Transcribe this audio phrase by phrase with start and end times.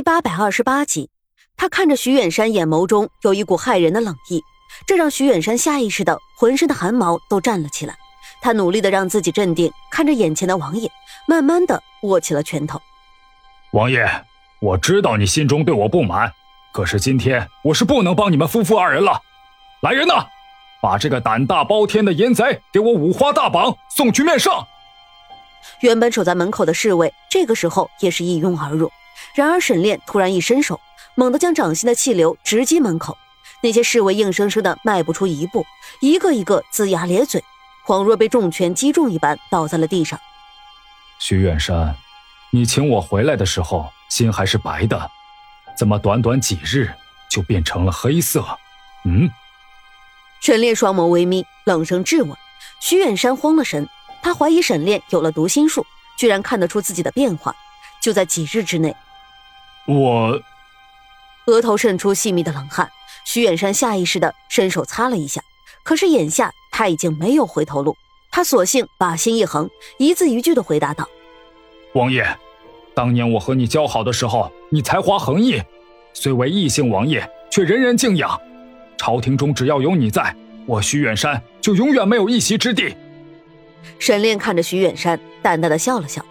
[0.00, 1.10] 第八百二十八集，
[1.58, 4.42] 他看着徐远山，眼眸中有一股骇人的冷意，
[4.86, 7.94] 这让徐远山下意识的浑身的汗毛都站了起来。
[8.40, 10.90] 他努力的让自己镇定，看着眼前的王爷，
[11.28, 12.80] 慢慢的握起了拳头。
[13.72, 14.08] 王爷，
[14.62, 16.32] 我知道你心中对我不满，
[16.72, 19.20] 可是今天我是不能帮你们夫妇二人了。
[19.82, 20.24] 来人呐，
[20.80, 24.50] 把这个胆大包天的淫贼给我五花大绑，送去面圣。
[25.82, 28.90] 原本守在门口的侍卫，这个时候也是一拥而入。
[29.34, 30.80] 然而，沈炼突然一伸手，
[31.14, 33.16] 猛地将掌心的气流直击门口。
[33.62, 35.64] 那些侍卫硬生生的迈不出一步，
[36.00, 37.44] 一个一个龇牙咧嘴，
[37.86, 40.18] 恍若被重拳击中一般，倒在了地上。
[41.18, 41.94] 徐远山，
[42.50, 45.10] 你请我回来的时候心还是白的，
[45.76, 46.90] 怎么短短几日
[47.30, 48.42] 就变成了黑色？
[49.04, 49.30] 嗯？
[50.40, 52.34] 沈炼双眸微眯，冷声质问。
[52.80, 53.86] 徐远山慌了神，
[54.22, 57.54] 他怀疑沈炼有了读心术，居然看得出自己的变化。
[58.00, 58.96] 就在几日之内。
[59.90, 60.40] 我
[61.46, 62.88] 额头渗出细密的冷汗，
[63.24, 65.42] 徐远山下意识的伸手擦了一下，
[65.82, 67.96] 可是眼下他已经没有回头路，
[68.30, 71.08] 他索性把心一横，一字一句的回答道
[71.94, 72.24] ：“王爷，
[72.94, 75.60] 当年我和你交好的时候，你才华横溢，
[76.12, 78.40] 虽为异姓王爷，却人人敬仰。
[78.96, 80.32] 朝廷中只要有你在，
[80.66, 82.94] 我徐远山就永远没有一席之地。”
[83.98, 86.24] 沈炼看着徐远山，淡淡的笑了笑：“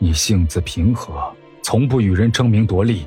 [0.00, 1.30] 你性子平和。”
[1.70, 3.06] 从不与人争名夺利，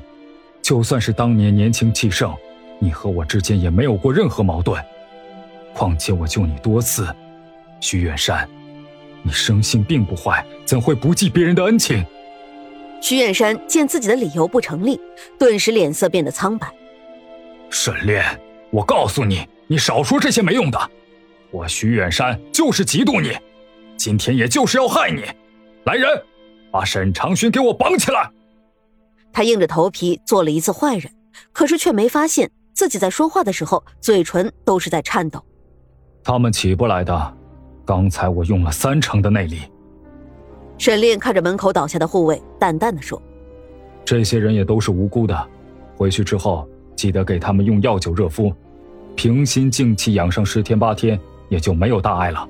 [0.62, 2.32] 就算是当年年轻气盛，
[2.78, 4.80] 你和我之间也没有过任何矛盾。
[5.74, 7.12] 况且我救你多次，
[7.80, 8.48] 徐远山，
[9.24, 12.06] 你生性并不坏，怎会不记别人的恩情？
[13.00, 15.00] 徐远山见自己的理由不成立，
[15.36, 16.72] 顿时脸色变得苍白。
[17.68, 18.24] 沈炼，
[18.70, 20.78] 我告诉你，你少说这些没用的。
[21.50, 23.36] 我徐远山就是嫉妒你，
[23.96, 25.24] 今天也就是要害你。
[25.82, 26.08] 来人，
[26.70, 28.30] 把沈长勋给我绑起来！
[29.32, 31.10] 他硬着头皮做了一次坏人，
[31.52, 35.42] 可是却没发现自己在说话的时候嘴唇都是在颤抖。
[36.22, 37.36] 他们起不来的，
[37.84, 39.60] 刚才我用了三成的内力。
[40.78, 43.20] 沈炼看着门口倒下的护卫，淡淡的说
[44.04, 45.48] ：“这些人也都是无辜的，
[45.96, 48.52] 回去之后记得给他们用药酒热敷，
[49.14, 51.18] 平心静气养上十天八天，
[51.48, 52.48] 也就没有大碍了。”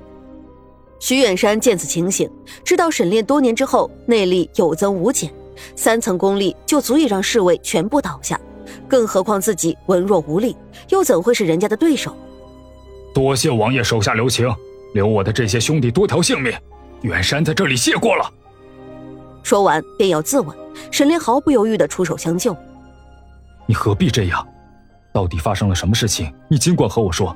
[0.99, 2.29] 徐远山见此情形，
[2.63, 5.31] 知道沈炼多年之后内力有增无减。
[5.75, 8.39] 三层功力就足以让侍卫全部倒下，
[8.87, 10.55] 更何况自己文弱无力，
[10.89, 12.15] 又怎会是人家的对手？
[13.13, 14.53] 多谢王爷手下留情，
[14.93, 16.51] 留我的这些兄弟多条性命。
[17.01, 18.31] 远山在这里谢过了。
[19.43, 20.55] 说完便要自刎，
[20.89, 22.55] 沈炼毫不犹豫地出手相救。
[23.65, 24.47] 你何必这样？
[25.11, 26.33] 到底发生了什么事情？
[26.47, 27.35] 你尽管和我说。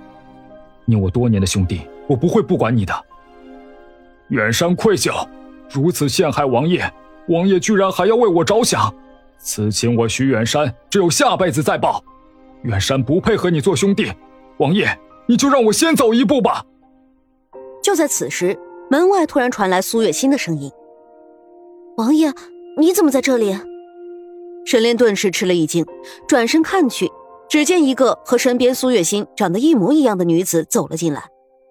[0.86, 3.06] 你我多年的兄弟，我不会不管你的。
[4.30, 5.28] 远山愧疚，
[5.70, 6.92] 如此陷害王爷。
[7.28, 8.94] 王爷居然还要为我着想，
[9.38, 12.04] 此情我徐远山只有下辈子再报。
[12.64, 14.12] 远山不配和你做兄弟，
[14.58, 16.64] 王爷你就让我先走一步吧。
[17.84, 18.58] 就在此时，
[18.90, 20.72] 门外突然传来苏月心的声音
[21.98, 22.34] ：“王爷，
[22.78, 23.58] 你怎么在这里？”
[24.66, 25.86] 沈炼顿时吃了一惊，
[26.28, 27.10] 转身看去，
[27.50, 31.26] 只见一个和身边苏月心长得一模一样的女子走了进来。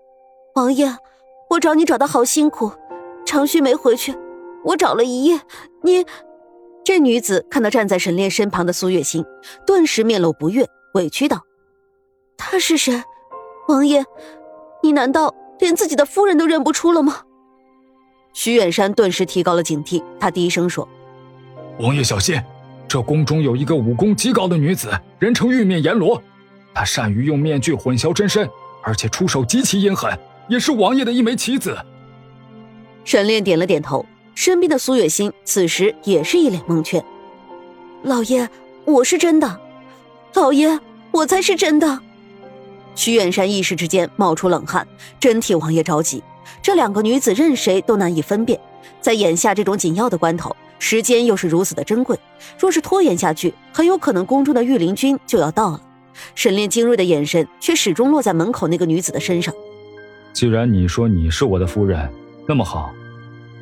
[0.55, 0.97] “王爷，
[1.50, 2.72] 我找你找的好辛苦，
[3.27, 4.15] 长须没回去。”
[4.66, 5.41] 我找了一夜，
[5.84, 6.04] 你
[6.84, 9.25] 这女子看到站在沈炼身旁的苏月心，
[9.65, 11.41] 顿时面露不悦，委屈道
[12.37, 13.04] ：“她是谁？
[13.69, 14.04] 王爷，
[14.82, 17.22] 你难道连自己的夫人都认不出了吗？”
[18.34, 20.88] 徐远山顿时提高了警惕，他低声说
[21.78, 22.43] ：“王爷小心，
[22.88, 24.91] 这宫中有一个武功极高的女子，
[25.21, 26.21] 人称玉面阎罗，
[26.75, 28.50] 她善于用面具混淆真身，
[28.83, 30.12] 而且出手极其阴狠，
[30.48, 31.78] 也是王爷的一枚棋子。”
[33.04, 34.04] 沈炼点了点头。
[34.37, 37.03] 身边的苏月心此时也是一脸蒙圈。
[38.03, 38.47] 老爷，
[38.85, 39.59] 我是真的，
[40.35, 40.79] 老爷，
[41.11, 41.99] 我才是真的。
[42.95, 44.87] 徐远山一时之间冒出冷汗，
[45.19, 46.23] 真替王爷着急。
[46.63, 48.61] 这两个女子任谁都难以分辨，
[49.01, 52.19] 在眼下这种紧要的关头，时间又是如此的珍贵，
[52.59, 55.81] 若是拖延下去，很有可能宫中的御林军就要到了。
[56.34, 59.53] 沈炼精锐的眼神却始终落在门口那个女子的身上。
[60.34, 62.07] 既然你说你是我的夫人，
[62.47, 62.93] 那么好。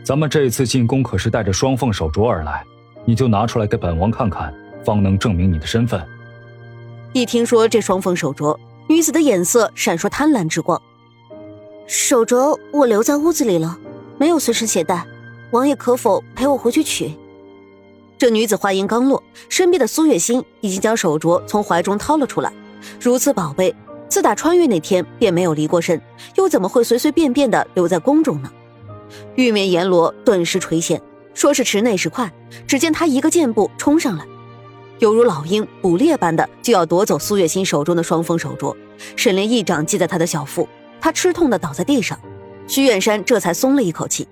[0.04, 2.62] 咱们这次进宫可是带着双凤手镯而来，
[3.06, 4.54] 你就拿出来给本王看看，
[4.84, 6.06] 方能证明你的身份。
[7.14, 8.54] 一听说这双凤手镯，
[8.86, 10.80] 女子的眼色闪烁贪婪之光。
[11.86, 13.78] 手镯我留在屋子里了，
[14.18, 15.06] 没有随身携带，
[15.52, 17.14] 王爷可否陪我回去取？
[18.18, 22.52] 这女子话音刚落，身边的苏月心已经将手镯从怀中掏了出来。
[23.00, 23.74] 如此宝贝，
[24.06, 25.98] 自打穿越那天便没有离过身，
[26.36, 28.50] 又怎么会随随便便的留在宫中呢？
[29.36, 31.00] 玉面阎罗顿时垂涎，
[31.34, 32.32] 说是迟那时快。
[32.66, 34.24] 只见他一个箭步冲上来，
[34.98, 38.74] 犹如老鹰捕猎般的就要夺走苏月心手中的双峰手镯。
[39.16, 40.68] 沈炼一掌击在他的小腹，
[41.00, 42.18] 他吃痛的倒在地上。
[42.66, 44.26] 徐远山这才松了一口气。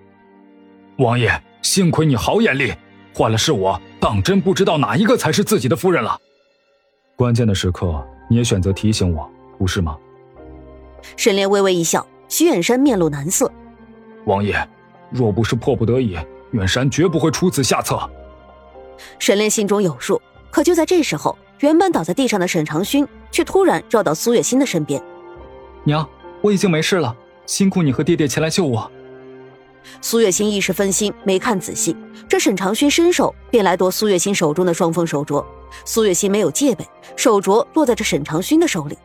[0.99, 1.31] 王爷，
[1.63, 2.73] 幸亏你好眼力，
[3.13, 6.19] 换了是我，当真不知道哪一个才是自己的夫人了。
[7.17, 9.29] 关键的时刻，你也选择提醒我，
[9.59, 9.99] 不是吗？
[11.17, 13.51] 沈炼微微一笑，徐远山面露难色。
[14.25, 14.57] 王爷，
[15.11, 16.17] 若不是迫不得已，
[16.53, 17.99] 远山绝不会出此下策。
[19.19, 20.21] 沈炼心中有数，
[20.51, 25.03] 可就在这时候，原本倒在地上的沈长勋却突然绕到苏月心的身边。
[25.85, 26.09] 娘，
[26.41, 27.15] 我已经没事了，
[27.47, 28.91] 辛苦你和爹爹前来救我。
[30.01, 31.97] 苏月心一时分心，没看仔细，
[32.29, 35.45] 这沈长勋伸手便来夺苏月心手中的双峰手镯。
[35.85, 36.87] 苏月心没有戒备，
[37.17, 38.97] 手镯落在这沈长勋的手里。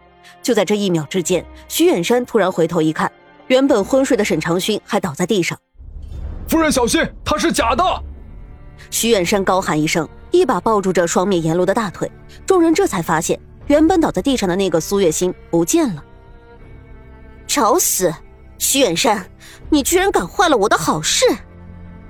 [0.43, 3.11] 就在这一秒之间，徐远山突然回头一看，
[3.47, 5.57] 原本昏睡的沈长勋还倒在地上。
[6.47, 7.83] 夫人小心，他是假的！
[8.89, 12.09] 徐远山高喊一声，一把抱住这双面阎罗的大腿。
[12.45, 16.03] 众人这才发现，原本倒在地上的那个苏月心不见了。
[17.45, 18.13] 找死！
[18.57, 19.25] 徐远山，
[19.69, 21.25] 你居然敢坏了我的好事！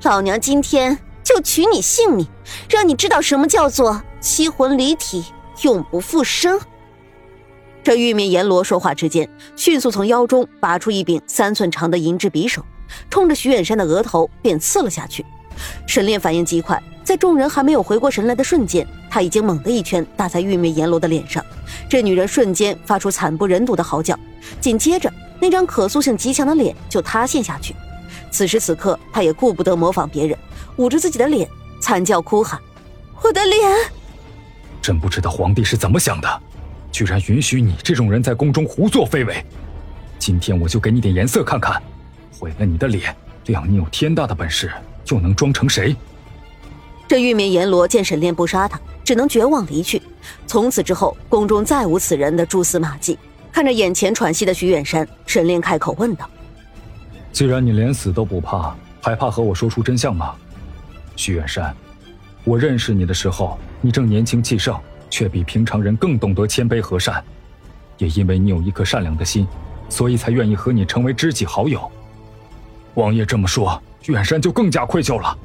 [0.04, 2.28] 老娘今天就取你性命，
[2.69, 5.25] 让你知道什么叫做七魂离体，
[5.63, 6.60] 永不复生。
[7.88, 12.62] 这玉面阎罗说话之间，迅速从腰中拔出一柄三寸长的银质匕首，
[13.10, 15.25] 冲着徐远山的额头便刺了下去。
[15.88, 21.42] 沈炼反应极快，在众人还没有回过神来的瞬间，他已经猛地一拳打在玉面阎罗的脸上。
[21.89, 24.19] 这女人瞬间发出惨不忍睹的嚎叫，
[24.60, 27.74] 紧接着那张可塑性极强的脸就塌陷下去。
[28.30, 30.38] 此时此刻，她也顾不得模仿别人，
[30.75, 31.50] 捂着自己的脸
[31.80, 32.60] 惨叫哭喊
[33.24, 33.62] ：“我的脸！”
[34.84, 36.42] 真不知道皇帝是怎么想的。
[36.92, 39.45] 居然允许你这种人在宫中胡作非为！
[40.18, 41.81] 今天我就给你点颜色看看，
[42.31, 44.72] 毁了你的脸，谅你有天大的本事，
[45.10, 45.95] 又能装成谁？
[47.07, 50.01] 这玉面阎罗见沈炼不杀他，只能绝望离去。
[50.45, 53.18] 从此之后，宫中再无此人的蛛丝马迹。
[53.51, 56.30] 看着眼前喘息的徐远山，沈炼开口问道
[57.31, 60.36] ：“既然你连死都不怕，还怕和我说出真相吗？”
[61.16, 61.75] 徐远山，
[62.44, 64.78] 我认识你的时候，你正年轻气盛。
[65.09, 67.24] 却比平常人更懂得谦卑和善，
[67.98, 69.48] 也因为你有一颗善良的心，
[69.89, 71.89] 所以才愿意和你成为知己好友。
[72.95, 75.38] 王爷这么说，远山就更加愧疚了。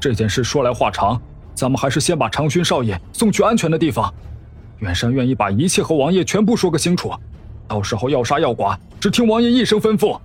[0.00, 1.20] 这件事说来话长，
[1.54, 4.12] 咱们还是先把长勋少爷送去安全的地方。
[4.78, 7.12] 远山愿意把一切和王爷全部说个清楚，
[7.68, 10.20] 到时候要杀要剐，只听王爷一声吩咐。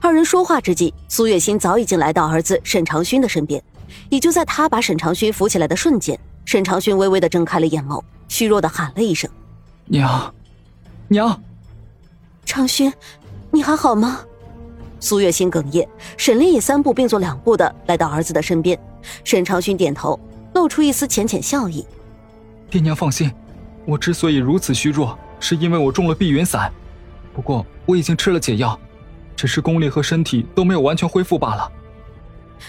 [0.00, 3.62] 二人说话之际，苏月心早已经来到儿子沈长勋的身边，
[4.08, 6.18] 也就在他把沈长勋扶起来的瞬间。
[6.44, 9.30] 沈长勋微微的睁开了眼眸，虚弱的喊了一声
[9.86, 10.34] ：“娘，
[11.08, 11.42] 娘。”
[12.44, 12.92] 长勋，
[13.50, 14.20] 你还好吗？
[15.00, 15.88] 苏月心哽咽。
[16.16, 18.78] 沈炼也三步并作两步的来到儿子的身边。
[19.24, 20.18] 沈长勋点头，
[20.54, 21.86] 露出一丝浅浅笑意
[22.70, 23.32] ：“爹娘放心，
[23.86, 26.72] 我之所以如此虚弱，是因为我中了碧云散。
[27.34, 28.78] 不过我已经吃了解药，
[29.34, 31.70] 只是功力和身体都没有完全恢复罢了。”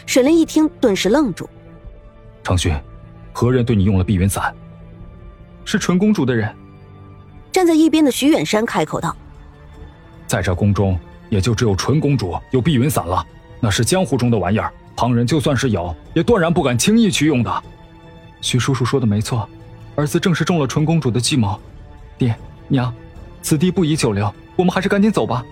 [0.06, 1.48] 沈炼一听，顿时愣住
[2.44, 2.74] ：“长勋。”
[3.38, 4.56] 何人对你用了碧云散？
[5.66, 6.50] 是纯公主的人。
[7.52, 9.14] 站在一边的徐远山开口道
[10.26, 10.98] ：“在这宫中，
[11.28, 13.22] 也就只有纯公主有碧云散了。
[13.60, 17.64] 那是江湖中的玩意儿，旁人就算是有，也断然不敢轻易去用的。”
[18.40, 19.46] 徐叔叔说的没错，
[19.98, 21.60] 儿子正是中了纯公主的计谋。
[22.18, 22.34] 爹
[22.70, 22.94] 娘，
[23.42, 25.44] 此地不宜久留，我们还是赶紧走吧。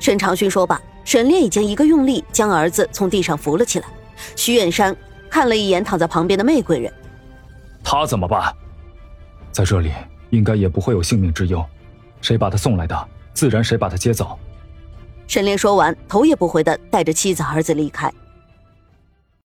[0.00, 3.86] 沈长勋说罢，沈炼已经一个用力将儿子从地上扶了起来。
[4.34, 4.96] 徐远山。
[5.36, 6.90] 看了一眼躺在旁边的媚贵人，
[7.84, 8.56] 他怎么办？
[9.52, 9.92] 在这里
[10.30, 11.62] 应该也不会有性命之忧，
[12.22, 14.38] 谁把他送来的，自然谁把他接走。
[15.26, 18.10] 沈炼说完，头也不回的带着妻子儿子离开。